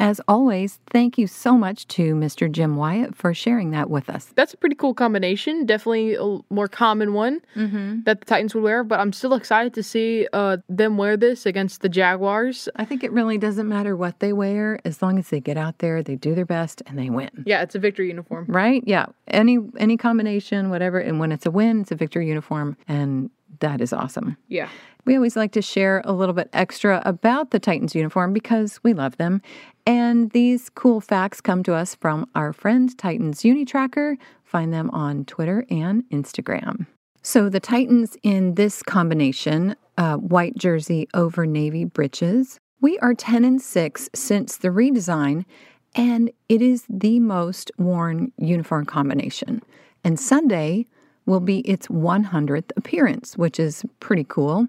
As 0.00 0.20
always, 0.28 0.78
thank 0.90 1.18
you 1.18 1.26
so 1.26 1.58
much 1.58 1.86
to 1.88 2.14
Mr. 2.14 2.50
Jim 2.50 2.76
Wyatt 2.76 3.16
for 3.16 3.34
sharing 3.34 3.72
that 3.72 3.90
with 3.90 4.08
us. 4.08 4.26
That's 4.36 4.54
a 4.54 4.56
pretty 4.56 4.76
cool 4.76 4.94
combination. 4.94 5.66
Definitely 5.66 6.14
a 6.14 6.38
more 6.54 6.68
common 6.68 7.14
one 7.14 7.40
Mm-hmm. 7.56 8.02
that 8.04 8.20
the 8.20 8.24
Titans 8.26 8.54
would 8.54 8.62
wear, 8.62 8.84
but 8.84 9.00
I'm 9.00 9.12
still 9.12 9.34
excited 9.34 9.74
to 9.74 9.82
see 9.82 10.28
uh, 10.32 10.58
them 10.68 10.96
wear 10.98 11.16
this 11.16 11.46
against 11.46 11.80
the 11.80 11.88
Jaguars. 11.88 12.68
I 12.76 12.84
think 12.84 13.02
it 13.02 13.10
really 13.10 13.38
doesn't 13.38 13.68
matter 13.68 13.96
what 13.96 14.20
they 14.20 14.32
wear 14.32 14.78
as 14.84 15.02
long 15.02 15.18
as 15.18 15.30
they 15.30 15.40
get 15.40 15.56
out 15.56 15.78
there, 15.80 16.02
they 16.02 16.14
do 16.14 16.34
their 16.36 16.46
best, 16.46 16.80
and 16.86 16.96
they 16.96 17.10
win. 17.10 17.30
Yeah, 17.44 17.62
it's 17.62 17.74
a 17.74 17.80
victory 17.80 18.08
uniform. 18.08 18.44
Right? 18.48 18.84
Yeah. 18.86 19.06
Any 19.26 19.58
any 19.78 19.96
combination, 19.96 20.70
whatever. 20.70 20.98
And 21.00 21.18
when 21.18 21.32
it's 21.32 21.44
a 21.46 21.50
win, 21.50 21.80
it's 21.80 21.90
a 21.90 21.96
victory 21.96 22.28
uniform, 22.28 22.76
and 22.86 23.30
that 23.60 23.80
is 23.80 23.92
awesome. 23.92 24.36
Yeah. 24.46 24.68
We 25.04 25.16
always 25.16 25.36
like 25.36 25.52
to 25.52 25.62
share 25.62 26.02
a 26.04 26.12
little 26.12 26.34
bit 26.34 26.50
extra 26.52 27.02
about 27.06 27.50
the 27.50 27.58
Titans 27.58 27.94
uniform 27.94 28.32
because 28.34 28.78
we 28.82 28.92
love 28.92 29.16
them. 29.16 29.40
And 29.88 30.32
these 30.32 30.68
cool 30.68 31.00
facts 31.00 31.40
come 31.40 31.62
to 31.62 31.72
us 31.72 31.94
from 31.94 32.28
our 32.34 32.52
friend 32.52 32.96
Titans 32.98 33.40
Unitracker. 33.40 34.18
Find 34.44 34.70
them 34.70 34.90
on 34.90 35.24
Twitter 35.24 35.64
and 35.70 36.04
Instagram. 36.10 36.86
So 37.22 37.48
the 37.48 37.58
Titans 37.58 38.14
in 38.22 38.56
this 38.56 38.82
combination, 38.82 39.76
uh, 39.96 40.18
white 40.18 40.58
jersey 40.58 41.08
over 41.14 41.46
navy 41.46 41.86
breeches, 41.86 42.58
we 42.82 42.98
are 42.98 43.14
10 43.14 43.46
and 43.46 43.62
6 43.62 44.10
since 44.14 44.58
the 44.58 44.68
redesign, 44.68 45.46
and 45.94 46.30
it 46.50 46.60
is 46.60 46.84
the 46.90 47.18
most 47.18 47.70
worn 47.78 48.30
uniform 48.36 48.84
combination. 48.84 49.62
And 50.04 50.20
Sunday 50.20 50.84
will 51.24 51.40
be 51.40 51.60
its 51.60 51.86
100th 51.88 52.72
appearance, 52.76 53.38
which 53.38 53.58
is 53.58 53.86
pretty 54.00 54.24
cool. 54.24 54.68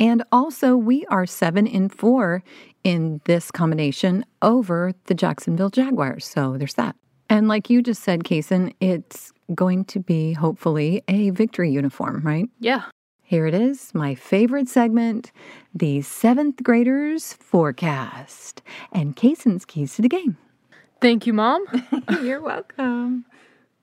And 0.00 0.24
also, 0.32 0.76
we 0.76 1.04
are 1.06 1.26
seven 1.26 1.66
in 1.66 1.90
four 1.90 2.42
in 2.82 3.20
this 3.26 3.50
combination 3.50 4.24
over 4.40 4.92
the 5.04 5.14
Jacksonville 5.14 5.68
Jaguars. 5.68 6.24
So 6.24 6.56
there's 6.56 6.74
that. 6.74 6.96
And 7.28 7.46
like 7.46 7.70
you 7.70 7.82
just 7.82 8.02
said, 8.02 8.24
Kason, 8.24 8.74
it's 8.80 9.32
going 9.54 9.84
to 9.84 10.00
be 10.00 10.32
hopefully 10.32 11.02
a 11.06 11.30
victory 11.30 11.70
uniform, 11.70 12.22
right? 12.24 12.48
Yeah. 12.58 12.84
Here 13.22 13.46
it 13.46 13.54
is, 13.54 13.94
my 13.94 14.16
favorite 14.16 14.68
segment 14.68 15.30
the 15.72 16.02
seventh 16.02 16.64
graders 16.64 17.34
forecast 17.34 18.62
and 18.90 19.14
Kason's 19.14 19.64
keys 19.64 19.94
to 19.94 20.02
the 20.02 20.08
game. 20.08 20.36
Thank 21.00 21.26
you, 21.26 21.32
Mom. 21.32 21.64
You're 22.22 22.40
welcome. 22.40 23.24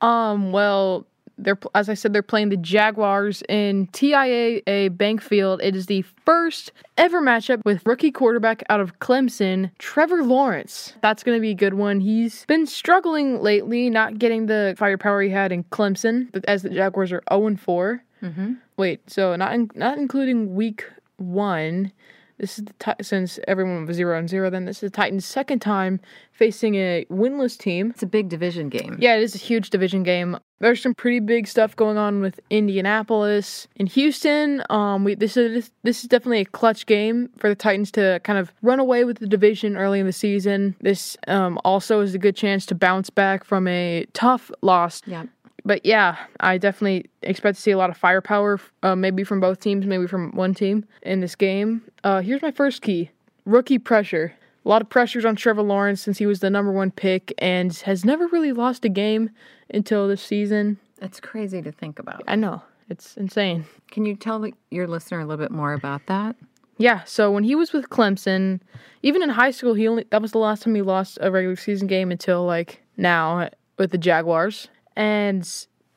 Um, 0.02 0.52
well, 0.52 1.08
they're 1.38 1.58
as 1.76 1.90
I 1.90 1.94
said, 1.94 2.14
they're 2.14 2.22
playing 2.22 2.50
the 2.50 2.58
Jaguars 2.58 3.44
in 3.48 3.88
TIAA 3.88 4.96
Bank 4.98 5.22
Field. 5.22 5.62
It 5.64 5.76
is 5.76 5.86
the 5.86 6.02
first 6.26 6.72
ever 6.98 7.22
matchup 7.22 7.62
with 7.66 7.86
rookie 7.86 8.12
quarterback 8.12 8.64
out 8.70 8.80
of 8.80 9.00
Clemson, 9.00 9.72
Trevor 9.78 10.24
Lawrence. 10.24 10.94
That's 11.02 11.24
going 11.24 11.38
to 11.38 11.42
be 11.42 11.52
a 11.52 11.56
good 11.56 11.76
one. 11.76 12.00
He's 12.00 12.46
been 12.46 12.66
struggling 12.66 13.42
lately, 13.42 13.90
not 13.90 14.20
getting 14.20 14.48
the 14.48 14.76
firepower 14.78 15.22
he 15.22 15.30
had 15.30 15.52
in 15.52 15.64
Clemson, 15.66 16.32
but 16.32 16.44
as 16.46 16.64
the 16.64 16.70
Jaguars 16.70 17.12
are 17.12 17.24
0 17.32 17.56
4. 17.58 18.04
Mm-hmm. 18.24 18.54
Wait, 18.78 19.10
so 19.10 19.36
not 19.36 19.54
in, 19.54 19.70
not 19.76 19.98
including 19.98 20.56
week 20.56 20.86
one. 21.18 21.92
This 22.38 22.60
is 22.60 22.66
the 22.66 22.74
ti- 22.80 23.04
since 23.04 23.40
everyone 23.48 23.86
was 23.86 23.96
zero 23.96 24.18
and 24.18 24.30
zero. 24.30 24.50
Then 24.50 24.66
this 24.66 24.78
is 24.78 24.92
the 24.92 24.96
Titans' 24.96 25.26
second 25.26 25.60
time 25.60 26.00
facing 26.32 26.76
a 26.76 27.06
winless 27.10 27.58
team. 27.58 27.90
It's 27.92 28.04
a 28.04 28.08
big 28.08 28.30
division 28.30 28.70
game. 28.70 28.98
Yeah, 29.00 29.16
it 29.16 29.24
is 29.24 29.34
a 29.34 29.40
huge 29.40 29.72
division 29.72 30.04
game. 30.04 30.38
There's 30.60 30.82
some 30.82 30.96
pretty 30.96 31.20
big 31.20 31.48
stuff 31.48 31.76
going 31.76 31.98
on 31.98 32.22
with 32.22 32.40
Indianapolis 32.50 33.68
and 33.78 33.88
Houston. 33.90 34.64
Um, 34.70 35.04
we 35.04 35.16
this 35.16 35.38
is 35.38 35.72
this 35.84 36.02
is 36.02 36.10
definitely 36.10 36.42
a 36.42 36.46
clutch 36.46 36.86
game 36.86 37.30
for 37.38 37.50
the 37.50 37.56
Titans 37.56 37.92
to 37.92 38.20
kind 38.24 38.40
of 38.40 38.52
run 38.62 38.80
away 38.80 39.04
with 39.04 39.20
the 39.20 39.28
division 39.28 39.78
early 39.78 40.00
in 40.00 40.06
the 40.06 40.14
season. 40.14 40.76
This 40.82 41.18
um, 41.28 41.60
also 41.64 42.02
is 42.02 42.16
a 42.16 42.20
good 42.20 42.36
chance 42.36 42.66
to 42.68 42.76
bounce 42.76 43.10
back 43.10 43.44
from 43.44 43.68
a 43.68 44.06
tough 44.14 44.52
loss. 44.62 45.02
Yeah. 45.06 45.26
But 45.68 45.86
yeah, 45.86 46.16
I 46.40 46.58
definitely 46.58 47.10
expect 47.24 47.58
to 47.58 47.62
see 47.62 47.72
a 47.72 47.78
lot 47.78 47.90
of 47.90 47.98
firepower, 47.98 48.58
uh, 48.84 48.96
maybe 48.96 49.26
from 49.26 49.42
both 49.42 49.60
teams, 49.60 49.86
maybe 49.86 50.08
from 50.08 50.32
one 50.32 50.54
team 50.54 50.86
in 51.02 51.20
this 51.20 51.36
game. 51.36 51.82
Uh, 52.06 52.22
here's 52.22 52.42
my 52.42 52.52
first 52.52 52.82
key 52.82 53.12
rookie 53.46 53.78
pressure. 53.78 54.34
A 54.64 54.70
lot 54.70 54.82
of 54.82 54.88
pressures 54.88 55.26
on 55.26 55.36
Trevor 55.36 55.64
Lawrence 55.64 56.02
since 56.02 56.20
he 56.20 56.26
was 56.26 56.40
the 56.40 56.50
number 56.50 56.72
one 56.72 56.90
pick 56.90 57.34
and 57.38 57.76
has 57.80 58.06
never 58.06 58.28
really 58.28 58.54
lost 58.54 58.86
a 58.86 58.90
game 58.90 59.30
until 59.70 60.08
this 60.08 60.22
season. 60.22 60.78
That's 61.00 61.20
crazy 61.20 61.62
to 61.62 61.74
think 61.74 62.00
about. 62.00 62.24
I 62.30 62.38
know, 62.38 62.62
it's 62.90 63.18
insane. 63.18 63.66
Can 63.92 64.06
you 64.06 64.16
tell 64.16 64.46
your 64.72 64.88
listener 64.88 65.20
a 65.20 65.26
little 65.26 65.44
bit 65.44 65.52
more 65.52 65.74
about 65.74 66.06
that? 66.06 66.38
Yeah, 66.78 67.04
so 67.04 67.30
when 67.30 67.44
he 67.44 67.56
was 67.56 67.74
with 67.74 67.90
Clemson, 67.90 68.62
even 69.04 69.22
in 69.22 69.30
high 69.30 69.52
school, 69.52 69.74
he 69.74 69.86
only 69.86 70.06
that 70.12 70.22
was 70.22 70.32
the 70.32 70.38
last 70.38 70.64
time 70.64 70.76
he 70.76 70.82
lost 70.82 71.18
a 71.20 71.30
regular 71.30 71.58
season 71.58 71.88
game 71.88 72.10
until 72.10 72.46
like 72.46 72.82
now 72.96 73.50
with 73.78 73.92
the 73.92 73.98
Jaguars. 73.98 74.70
And 74.98 75.48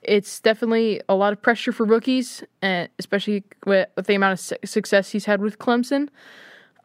it's 0.03 0.41
definitely 0.41 1.01
a 1.09 1.15
lot 1.15 1.33
of 1.33 1.41
pressure 1.43 1.73
for 1.73 1.85
rookies, 1.85 2.45
and 2.63 2.89
especially 2.99 3.43
with, 3.67 3.89
with 3.97 4.07
the 4.07 4.15
amount 4.15 4.35
of 4.35 4.41
su- 4.41 4.57
success 4.65 5.11
he's 5.11 5.25
had 5.25 5.41
with 5.41 5.59
Clemson. 5.59 6.09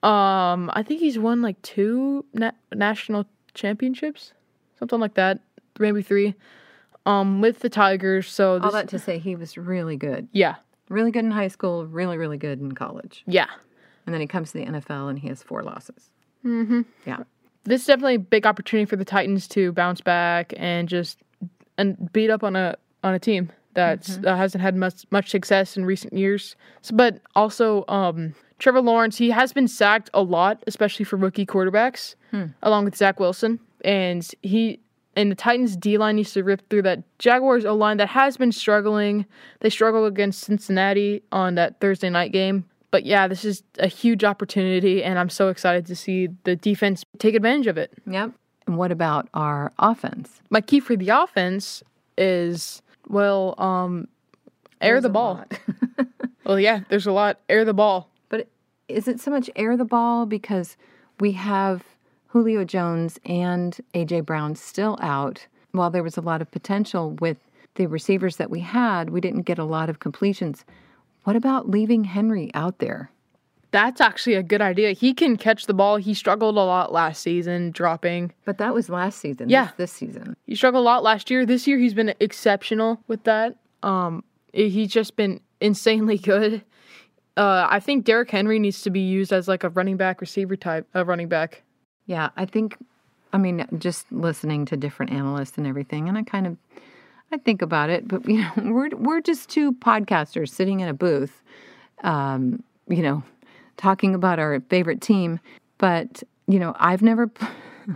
Um, 0.02 0.70
I 0.74 0.84
think 0.84 1.00
he's 1.02 1.18
won 1.20 1.42
like 1.42 1.62
two 1.62 2.26
na- 2.34 2.52
national 2.74 3.26
championships, 3.54 4.34
something 4.80 5.00
like 5.00 5.16
that, 5.16 5.40
maybe 5.80 6.02
three. 6.02 6.36
Um, 7.06 7.42
with 7.42 7.60
the 7.60 7.70
Tigers. 7.70 8.28
So 8.32 8.60
All 8.62 8.72
that 8.72 8.88
to 8.90 8.98
say, 9.00 9.20
he 9.20 9.36
was 9.36 9.58
really 9.58 9.96
good. 9.96 10.28
yeah, 10.32 10.56
Really 10.90 11.12
good 11.12 11.24
in 11.26 11.32
high 11.32 11.50
school, 11.50 11.86
really, 11.86 12.18
really 12.18 12.38
good 12.38 12.60
in 12.60 12.72
college. 12.74 13.24
yeah. 13.28 13.48
And 14.06 14.14
then 14.14 14.22
he 14.22 14.28
comes 14.28 14.52
to 14.52 14.60
the 14.60 14.66
NFL 14.66 15.10
and 15.10 15.18
he 15.20 15.28
has 15.30 15.42
four 15.44 15.64
losses. 15.64 16.12
Mm-hmm. 16.46 16.82
Yeah. 17.08 17.24
this 17.64 17.82
is 17.82 17.88
definitely 17.88 18.16
a 18.16 18.20
big 18.20 18.46
opportunity 18.46 18.86
for 18.88 18.96
the 18.96 19.06
Titans 19.06 19.48
to 19.50 19.72
bounce 19.72 20.00
back 20.02 20.54
and 20.58 20.88
just 20.88 21.18
and 21.78 22.12
beat 22.14 22.30
up 22.30 22.44
on 22.44 22.56
a 22.56 22.76
on 23.04 23.14
a 23.14 23.20
team 23.20 23.52
that 23.74 24.10
uh, 24.26 24.36
hasn't 24.36 24.62
had 24.62 24.76
much 24.76 25.06
much 25.12 25.30
success 25.30 25.78
in 25.78 25.86
recent 25.86 26.14
years. 26.14 26.56
So, 26.82 26.96
but 26.96 27.22
also, 27.36 27.86
um, 27.88 28.34
Trevor 28.60 28.82
Lawrence 28.82 29.18
he 29.18 29.30
has 29.32 29.54
been 29.54 29.68
sacked 29.68 30.10
a 30.14 30.22
lot, 30.22 30.64
especially 30.68 31.06
for 31.06 31.18
rookie 31.18 31.46
quarterbacks, 31.46 32.16
along 32.64 32.86
with 32.86 32.96
Zach 32.96 33.20
Wilson, 33.20 33.60
and 33.84 34.28
he. 34.42 34.80
And 35.18 35.32
the 35.32 35.36
Titans 35.36 35.78
D 35.78 35.98
line 35.98 36.18
needs 36.18 36.34
to 36.34 36.44
rip 36.44 36.70
through 36.70 36.82
that 36.82 37.02
Jaguars 37.20 37.64
O 37.64 37.74
line 37.74 37.96
that 37.98 38.10
has 38.10 38.36
been 38.36 38.52
struggling. 38.52 39.26
They 39.62 39.70
struggled 39.70 40.12
against 40.12 40.42
Cincinnati 40.42 41.24
on 41.32 41.56
that 41.56 41.80
Thursday 41.80 42.10
night 42.10 42.34
game. 42.34 42.66
But 42.92 43.06
yeah, 43.06 43.26
this 43.30 43.46
is 43.46 43.64
a 43.80 43.88
huge 43.88 44.26
opportunity, 44.26 45.02
and 45.02 45.18
I'm 45.18 45.30
so 45.30 45.48
excited 45.48 45.86
to 45.86 45.96
see 45.96 46.28
the 46.44 46.58
defense 46.58 47.06
take 47.18 47.34
advantage 47.34 47.68
of 47.68 47.78
it. 47.78 47.94
Yep. 48.06 48.34
And 48.68 48.78
what 48.78 48.92
about 48.92 49.30
our 49.34 49.72
offense? 49.80 50.42
My 50.50 50.62
key 50.62 50.80
for 50.80 50.96
the 50.96 51.10
offense 51.10 51.84
is 52.18 52.82
well, 53.08 53.56
um, 53.58 54.08
air 54.82 54.96
There's 54.96 55.04
the 55.04 55.10
ball. 55.10 55.46
well, 56.46 56.60
yeah, 56.60 56.82
there's 56.90 57.06
a 57.06 57.12
lot. 57.12 57.40
Air 57.50 57.66
the 57.66 57.74
ball. 57.74 58.10
But 58.30 58.48
is 58.88 59.08
it 59.08 59.20
so 59.20 59.32
much 59.32 59.50
air 59.56 59.78
the 59.78 59.86
ball 59.86 60.26
because 60.26 60.78
we 61.20 61.34
have 61.34 61.84
Julio 62.28 62.64
Jones 62.64 63.20
and 63.26 63.80
AJ 63.94 64.26
Brown 64.26 64.56
still 64.56 64.98
out? 65.02 65.48
While 65.72 65.90
there 65.90 66.04
was 66.04 66.18
a 66.18 66.22
lot 66.22 66.42
of 66.42 66.50
potential 66.52 67.12
with 67.20 67.38
the 67.76 67.88
receivers 67.88 68.38
that 68.38 68.50
we 68.50 68.62
had, 68.62 69.10
we 69.10 69.22
didn't 69.22 69.42
get 69.42 69.60
a 69.60 69.66
lot 69.66 69.90
of 69.90 70.00
completions. 70.00 70.64
What 71.24 71.36
about 71.36 71.70
leaving 71.70 72.06
Henry 72.06 72.50
out 72.54 72.80
there? 72.80 73.12
That's 73.76 74.00
actually 74.00 74.36
a 74.36 74.42
good 74.42 74.62
idea. 74.62 74.94
He 74.94 75.14
can 75.14 75.36
catch 75.36 75.66
the 75.66 75.74
ball. 75.74 75.98
He 75.98 76.14
struggled 76.14 76.56
a 76.56 76.62
lot 76.62 76.94
last 76.94 77.22
season, 77.22 77.72
dropping. 77.72 78.32
But 78.46 78.58
that 78.60 78.74
was 78.74 78.88
last 78.88 79.20
season. 79.20 79.50
Yeah. 79.50 79.66
This, 79.66 79.74
this 79.76 79.92
season. 79.92 80.38
He 80.48 80.56
struggled 80.56 80.82
a 80.82 80.86
lot 80.86 81.04
last 81.04 81.30
year. 81.30 81.46
This 81.46 81.68
year, 81.68 81.78
he's 81.78 81.94
been 81.94 82.14
exceptional 82.22 83.02
with 83.10 83.26
that. 83.26 83.58
Um, 83.84 84.24
he's 84.54 84.94
just 84.94 85.18
been 85.18 85.42
insanely 85.60 86.18
good. 86.32 86.64
Uh, 87.36 87.68
I 87.70 87.82
think 87.82 88.06
Derrick 88.06 88.32
Henry 88.32 88.60
needs 88.60 88.82
to 88.84 88.90
be 88.90 89.02
used 89.02 89.34
as 89.34 89.50
like 89.50 89.66
a 89.66 89.70
running 89.70 89.98
back 89.98 90.22
receiver 90.22 90.56
type 90.56 90.88
of 90.94 91.10
running 91.10 91.28
back. 91.28 91.64
Yeah, 92.06 92.30
I 92.38 92.46
think, 92.46 92.78
I 93.34 93.38
mean, 93.38 93.68
just 93.78 94.10
listening 94.10 94.64
to 94.68 94.78
different 94.78 95.12
analysts 95.12 95.58
and 95.58 95.68
everything, 95.68 96.08
and 96.08 96.18
I 96.18 96.24
kind 96.24 96.48
of, 96.48 96.56
I 97.30 97.40
think 97.40 97.62
about 97.62 97.90
it, 97.90 98.08
but 98.08 98.26
you 98.30 98.38
know, 98.38 98.52
we're 98.72 98.96
we're 98.96 99.20
just 99.20 99.50
two 99.50 99.74
podcasters 99.74 100.48
sitting 100.48 100.80
in 100.80 100.88
a 100.88 100.94
booth, 100.94 101.44
um, 102.06 102.64
you 102.88 103.02
know, 103.02 103.22
talking 103.78 104.16
about 104.16 104.40
our 104.40 104.60
favorite 104.70 105.02
team. 105.02 105.40
But 105.78 106.24
you 106.48 106.60
know, 106.60 106.76
I've 106.78 107.02
never, 107.02 107.32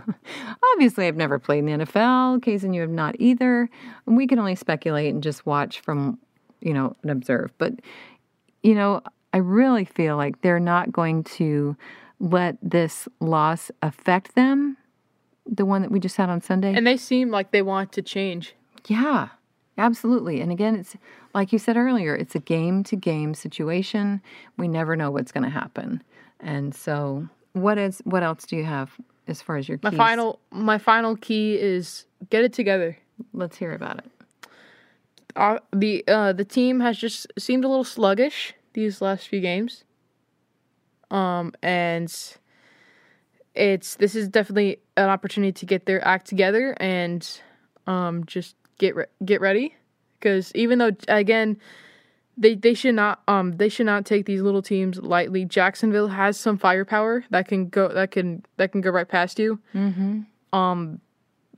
obviously, 0.72 1.06
I've 1.06 1.16
never 1.16 1.38
played 1.38 1.60
in 1.60 1.66
the 1.66 1.84
NFL. 1.84 2.40
Kason 2.40 2.74
you 2.74 2.80
have 2.80 2.90
not 2.90 3.16
either. 3.18 3.68
And 4.06 4.16
we 4.16 4.26
can 4.26 4.38
only 4.38 4.56
speculate 4.56 5.14
and 5.14 5.22
just 5.22 5.46
watch 5.46 5.80
from, 5.80 6.18
you 6.60 6.74
know, 6.74 6.96
and 7.02 7.10
observe. 7.10 7.52
But 7.58 7.74
you 8.62 8.74
know, 8.74 9.02
I 9.32 9.38
really 9.38 9.84
feel 9.84 10.16
like 10.16 10.42
they're 10.42 10.60
not 10.60 10.92
going 10.92 11.24
to 11.24 11.76
let 12.18 12.56
this 12.62 13.08
loss 13.20 13.70
affect 13.82 14.34
them. 14.34 14.76
The 15.46 15.64
one 15.64 15.82
that 15.82 15.90
we 15.90 15.98
just 16.00 16.16
had 16.16 16.28
on 16.28 16.42
Sunday. 16.42 16.74
And 16.74 16.86
they 16.86 16.96
seem 16.96 17.30
like 17.30 17.50
they 17.50 17.62
want 17.62 17.92
to 17.92 18.02
change. 18.02 18.54
yeah, 18.86 19.28
absolutely. 19.78 20.40
And 20.40 20.52
again, 20.52 20.76
it's 20.76 20.96
like 21.34 21.52
you 21.52 21.58
said 21.58 21.76
earlier, 21.76 22.14
it's 22.14 22.34
a 22.34 22.40
game 22.40 22.82
to 22.84 22.96
game 22.96 23.34
situation. 23.34 24.20
We 24.56 24.68
never 24.68 24.96
know 24.96 25.10
what's 25.10 25.32
going 25.32 25.44
to 25.44 25.50
happen. 25.50 26.02
And 26.40 26.74
so, 26.74 27.28
what 27.52 27.78
is 27.78 28.00
what 28.04 28.22
else 28.22 28.44
do 28.44 28.56
you 28.56 28.64
have 28.64 28.92
as 29.28 29.42
far 29.42 29.56
as 29.56 29.68
your 29.68 29.78
My 29.82 29.90
final 29.90 30.40
my 30.50 30.78
final 30.78 31.16
key 31.16 31.54
is 31.54 32.06
get 32.30 32.44
it 32.44 32.52
together. 32.52 32.98
Let's 33.32 33.56
hear 33.56 33.72
about 33.72 33.98
it. 33.98 34.10
Uh, 35.36 35.58
the 35.72 36.04
uh, 36.08 36.32
the 36.32 36.44
team 36.44 36.80
has 36.80 36.98
just 36.98 37.26
seemed 37.38 37.64
a 37.64 37.68
little 37.68 37.84
sluggish 37.84 38.54
these 38.72 39.00
last 39.00 39.28
few 39.28 39.40
games. 39.40 39.84
Um, 41.10 41.52
and 41.62 42.12
it's 43.54 43.96
this 43.96 44.14
is 44.14 44.28
definitely 44.28 44.80
an 44.96 45.08
opportunity 45.08 45.52
to 45.52 45.66
get 45.66 45.86
their 45.86 46.06
act 46.06 46.26
together 46.26 46.76
and 46.78 47.40
um 47.86 48.24
just 48.24 48.54
get 48.80 48.96
re- 48.96 49.06
get 49.24 49.40
ready 49.40 49.76
because 50.18 50.50
even 50.56 50.78
though 50.78 50.90
again 51.06 51.56
they 52.36 52.54
they 52.54 52.74
should 52.74 52.94
not 52.94 53.22
um 53.28 53.52
they 53.58 53.68
should 53.68 53.86
not 53.86 54.04
take 54.04 54.26
these 54.26 54.40
little 54.40 54.62
teams 54.62 54.98
lightly. 54.98 55.44
Jacksonville 55.44 56.08
has 56.08 56.40
some 56.40 56.58
firepower 56.58 57.24
that 57.30 57.46
can 57.46 57.68
go 57.68 57.88
that 57.88 58.10
can 58.10 58.42
that 58.56 58.72
can 58.72 58.80
go 58.80 58.90
right 58.90 59.08
past 59.08 59.38
you. 59.38 59.60
Mm-hmm. 59.74 60.58
Um, 60.58 61.00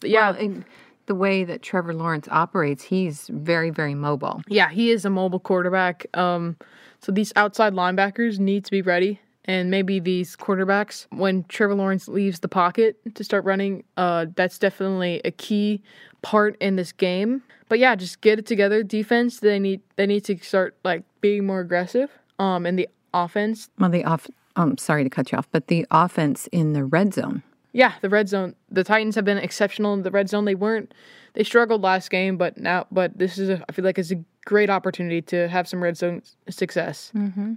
yeah, 0.03 0.33
Well, 0.33 0.41
and 0.41 0.65
the 1.07 1.15
way 1.15 1.45
that 1.45 1.63
Trevor 1.63 1.95
Lawrence 1.95 2.29
operates, 2.31 2.83
he's 2.83 3.29
very, 3.29 3.71
very 3.71 3.95
mobile. 3.95 4.43
Yeah, 4.49 4.71
he 4.71 4.91
is 4.91 5.05
a 5.05 5.11
mobile 5.11 5.41
quarterback. 5.41 6.07
Um, 6.15 6.57
so 7.01 7.13
these 7.13 7.33
outside 7.37 7.73
linebackers 7.73 8.39
need 8.39 8.65
to 8.65 8.71
be 8.71 8.83
ready, 8.83 9.21
and 9.45 9.71
maybe 9.71 10.01
these 10.01 10.37
quarterbacks, 10.37 11.07
when 11.11 11.45
Trevor 11.45 11.75
Lawrence 11.75 12.09
leaves 12.09 12.41
the 12.41 12.49
pocket 12.49 12.97
to 13.15 13.25
start 13.25 13.45
running, 13.45 13.85
uh, 13.97 14.27
that's 14.35 14.59
definitely 14.59 15.21
a 15.25 15.31
key 15.31 15.83
part 16.23 16.57
in 16.61 16.77
this 16.77 16.93
game. 16.93 17.43
But 17.69 17.79
yeah, 17.79 17.95
just 17.95 18.21
get 18.21 18.39
it 18.39 18.47
together. 18.47 18.83
Defense, 18.83 19.41
they 19.41 19.59
need 19.59 19.81
they 19.97 20.07
need 20.07 20.25
to 20.25 20.37
start 20.39 20.77
like 20.85 21.03
being 21.21 21.47
more 21.47 21.61
aggressive. 21.61 22.11
Um, 22.39 22.67
in 22.67 22.77
the 22.77 22.89
offense, 23.15 23.69
Well, 23.79 23.91
the 23.91 24.05
off. 24.05 24.29
I'm 24.57 24.77
sorry 24.79 25.05
to 25.05 25.11
cut 25.11 25.33
you 25.33 25.39
off, 25.39 25.49
but 25.51 25.69
the 25.69 25.87
offense 25.91 26.47
in 26.53 26.73
the 26.75 26.85
red 26.85 27.15
zone. 27.15 27.43
yeah, 27.73 27.93
the 28.03 28.09
red 28.11 28.29
zone. 28.29 28.55
The 28.71 28.85
Titans 28.85 29.15
have 29.15 29.25
been 29.25 29.39
exceptional 29.39 29.95
in 29.95 30.03
the 30.03 30.11
red 30.11 30.29
zone. 30.29 30.45
They 30.45 30.55
weren't. 30.55 30.93
They 31.35 31.45
struggled 31.45 31.81
last 31.83 32.11
game, 32.11 32.37
but 32.37 32.59
now, 32.59 32.87
but 32.91 33.17
this 33.19 33.39
is 33.39 33.49
a. 33.49 33.65
I 33.69 33.73
feel 33.73 33.85
like 33.85 33.99
it's 33.99 34.11
a 34.11 34.23
great 34.45 34.69
opportunity 34.69 35.23
to 35.23 35.49
have 35.49 35.67
some 35.69 35.83
red 35.83 35.97
zone 35.97 36.21
success. 36.51 37.11
Mhm. 37.15 37.57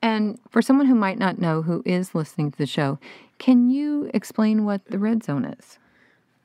And 0.00 0.38
for 0.50 0.62
someone 0.62 0.86
who 0.86 0.94
might 0.94 1.18
not 1.18 1.38
know 1.38 1.62
who 1.62 1.82
is 1.84 2.14
listening 2.14 2.50
to 2.52 2.58
the 2.58 2.66
show, 2.66 2.98
can 3.38 3.68
you 3.70 4.10
explain 4.14 4.64
what 4.64 4.84
the 4.86 4.98
red 4.98 5.22
zone 5.22 5.44
is? 5.44 5.78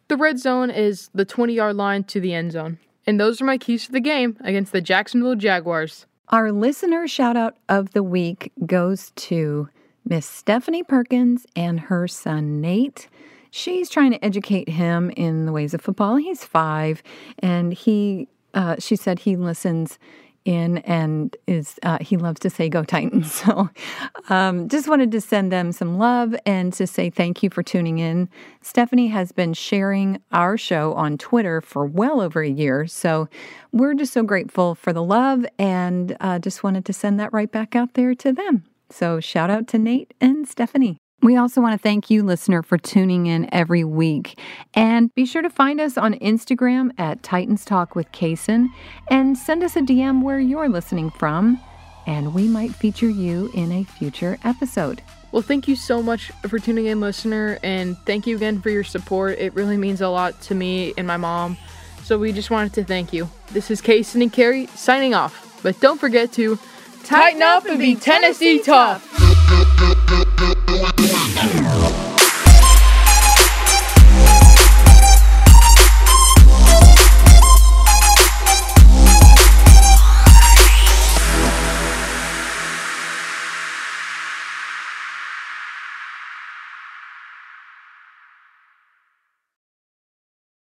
The 0.07 0.17
red 0.17 0.39
zone 0.39 0.69
is 0.69 1.09
the 1.13 1.25
20 1.25 1.53
yard 1.53 1.75
line 1.75 2.03
to 2.05 2.21
the 2.21 2.33
end 2.33 2.53
zone. 2.53 2.79
And 3.05 3.19
those 3.19 3.41
are 3.41 3.45
my 3.45 3.57
keys 3.57 3.85
to 3.85 3.91
the 3.91 3.99
game 3.99 4.37
against 4.41 4.71
the 4.71 4.81
Jacksonville 4.81 5.35
Jaguars. 5.35 6.05
Our 6.29 6.51
listener 6.51 7.07
shout 7.07 7.37
out 7.37 7.57
of 7.69 7.91
the 7.91 8.03
week 8.03 8.51
goes 8.65 9.11
to 9.15 9.69
Miss 10.05 10.25
Stephanie 10.25 10.83
Perkins 10.83 11.45
and 11.55 11.79
her 11.79 12.07
son 12.07 12.61
Nate. 12.61 13.07
She's 13.51 13.89
trying 13.89 14.11
to 14.11 14.23
educate 14.23 14.69
him 14.69 15.09
in 15.11 15.45
the 15.45 15.51
ways 15.51 15.73
of 15.73 15.81
football. 15.81 16.17
He's 16.17 16.43
five, 16.43 17.01
and 17.39 17.73
he, 17.73 18.27
uh, 18.53 18.75
she 18.77 18.97
said 18.97 19.19
he 19.19 19.37
listens 19.37 19.97
in 20.47 20.79
and 20.79 21.35
is 21.45 21.79
uh, 21.83 21.97
he 22.01 22.17
loves 22.17 22.39
to 22.41 22.49
say 22.49 22.69
"Go 22.69 22.83
Titans." 22.83 23.27
So, 23.47 23.69
um, 24.29 24.67
just 24.67 24.87
wanted 24.87 25.11
to 25.11 25.21
send 25.21 25.51
them 25.51 25.71
some 25.71 25.97
love 25.97 26.35
and 26.45 26.73
to 26.73 26.87
say 26.87 27.09
thank 27.09 27.43
you 27.43 27.49
for 27.49 27.61
tuning 27.61 27.99
in. 27.99 28.29
Stephanie 28.61 29.07
has 29.07 29.31
been 29.31 29.53
sharing 29.53 30.21
our 30.31 30.57
show 30.57 30.93
on 30.93 31.17
Twitter 31.17 31.61
for 31.61 31.85
well 31.85 32.19
over 32.19 32.41
a 32.41 32.49
year, 32.49 32.87
so 32.87 33.27
we're 33.71 33.93
just 33.93 34.13
so 34.13 34.23
grateful 34.23 34.75
for 34.75 34.91
the 34.91 35.03
love 35.03 35.45
and 35.59 36.17
uh, 36.19 36.39
just 36.39 36.63
wanted 36.63 36.85
to 36.85 36.93
send 36.93 37.19
that 37.19 37.31
right 37.31 37.51
back 37.51 37.75
out 37.75 37.93
there 37.93 38.15
to 38.15 38.31
them. 38.31 38.63
So, 38.89 39.19
shout 39.19 39.49
out 39.49 39.67
to 39.67 39.77
Nate 39.77 40.13
and 40.19 40.47
Stephanie. 40.47 40.97
We 41.21 41.35
also 41.35 41.61
want 41.61 41.73
to 41.73 41.81
thank 41.81 42.11
you, 42.11 42.21
listener, 42.21 42.61
for 42.61 42.77
tuning 42.77 43.25
in 43.25 43.49
every 43.51 43.83
week. 43.83 44.39
And 44.75 45.13
be 45.15 45.25
sure 45.25 45.41
to 45.41 45.49
find 45.49 45.81
us 45.81 45.97
on 45.97 46.13
Instagram 46.15 46.91
at 46.99 47.23
Titans 47.23 47.65
Talk 47.65 47.95
with 47.95 48.11
Kason 48.11 48.67
and 49.09 49.35
send 49.35 49.63
us 49.63 49.75
a 49.75 49.81
DM 49.81 50.21
where 50.21 50.39
you're 50.39 50.69
listening 50.69 51.09
from, 51.09 51.59
and 52.05 52.35
we 52.35 52.47
might 52.47 52.73
feature 52.73 53.09
you 53.09 53.49
in 53.55 53.71
a 53.71 53.83
future 53.83 54.37
episode. 54.43 55.01
Well, 55.31 55.41
thank 55.41 55.67
you 55.67 55.75
so 55.75 56.03
much 56.03 56.31
for 56.47 56.59
tuning 56.59 56.85
in, 56.85 56.99
listener, 57.01 57.57
and 57.63 57.97
thank 58.05 58.27
you 58.27 58.35
again 58.35 58.61
for 58.61 58.69
your 58.69 58.83
support. 58.83 59.39
It 59.39 59.53
really 59.55 59.75
means 59.75 60.01
a 60.01 60.09
lot 60.09 60.39
to 60.43 60.55
me 60.55 60.93
and 60.97 61.07
my 61.07 61.17
mom. 61.17 61.57
So 62.03 62.19
we 62.19 62.31
just 62.31 62.51
wanted 62.51 62.73
to 62.73 62.83
thank 62.83 63.11
you. 63.11 63.27
This 63.51 63.71
is 63.71 63.81
Kason 63.81 64.21
and 64.21 64.31
Carrie 64.31 64.67
signing 64.67 65.15
off. 65.15 65.59
But 65.63 65.79
don't 65.81 65.99
forget 65.99 66.31
to 66.33 66.59
tighten 67.03 67.41
up 67.41 67.65
and 67.65 67.79
be 67.79 67.95
Tennessee 67.95 68.59
tough. 68.59 69.03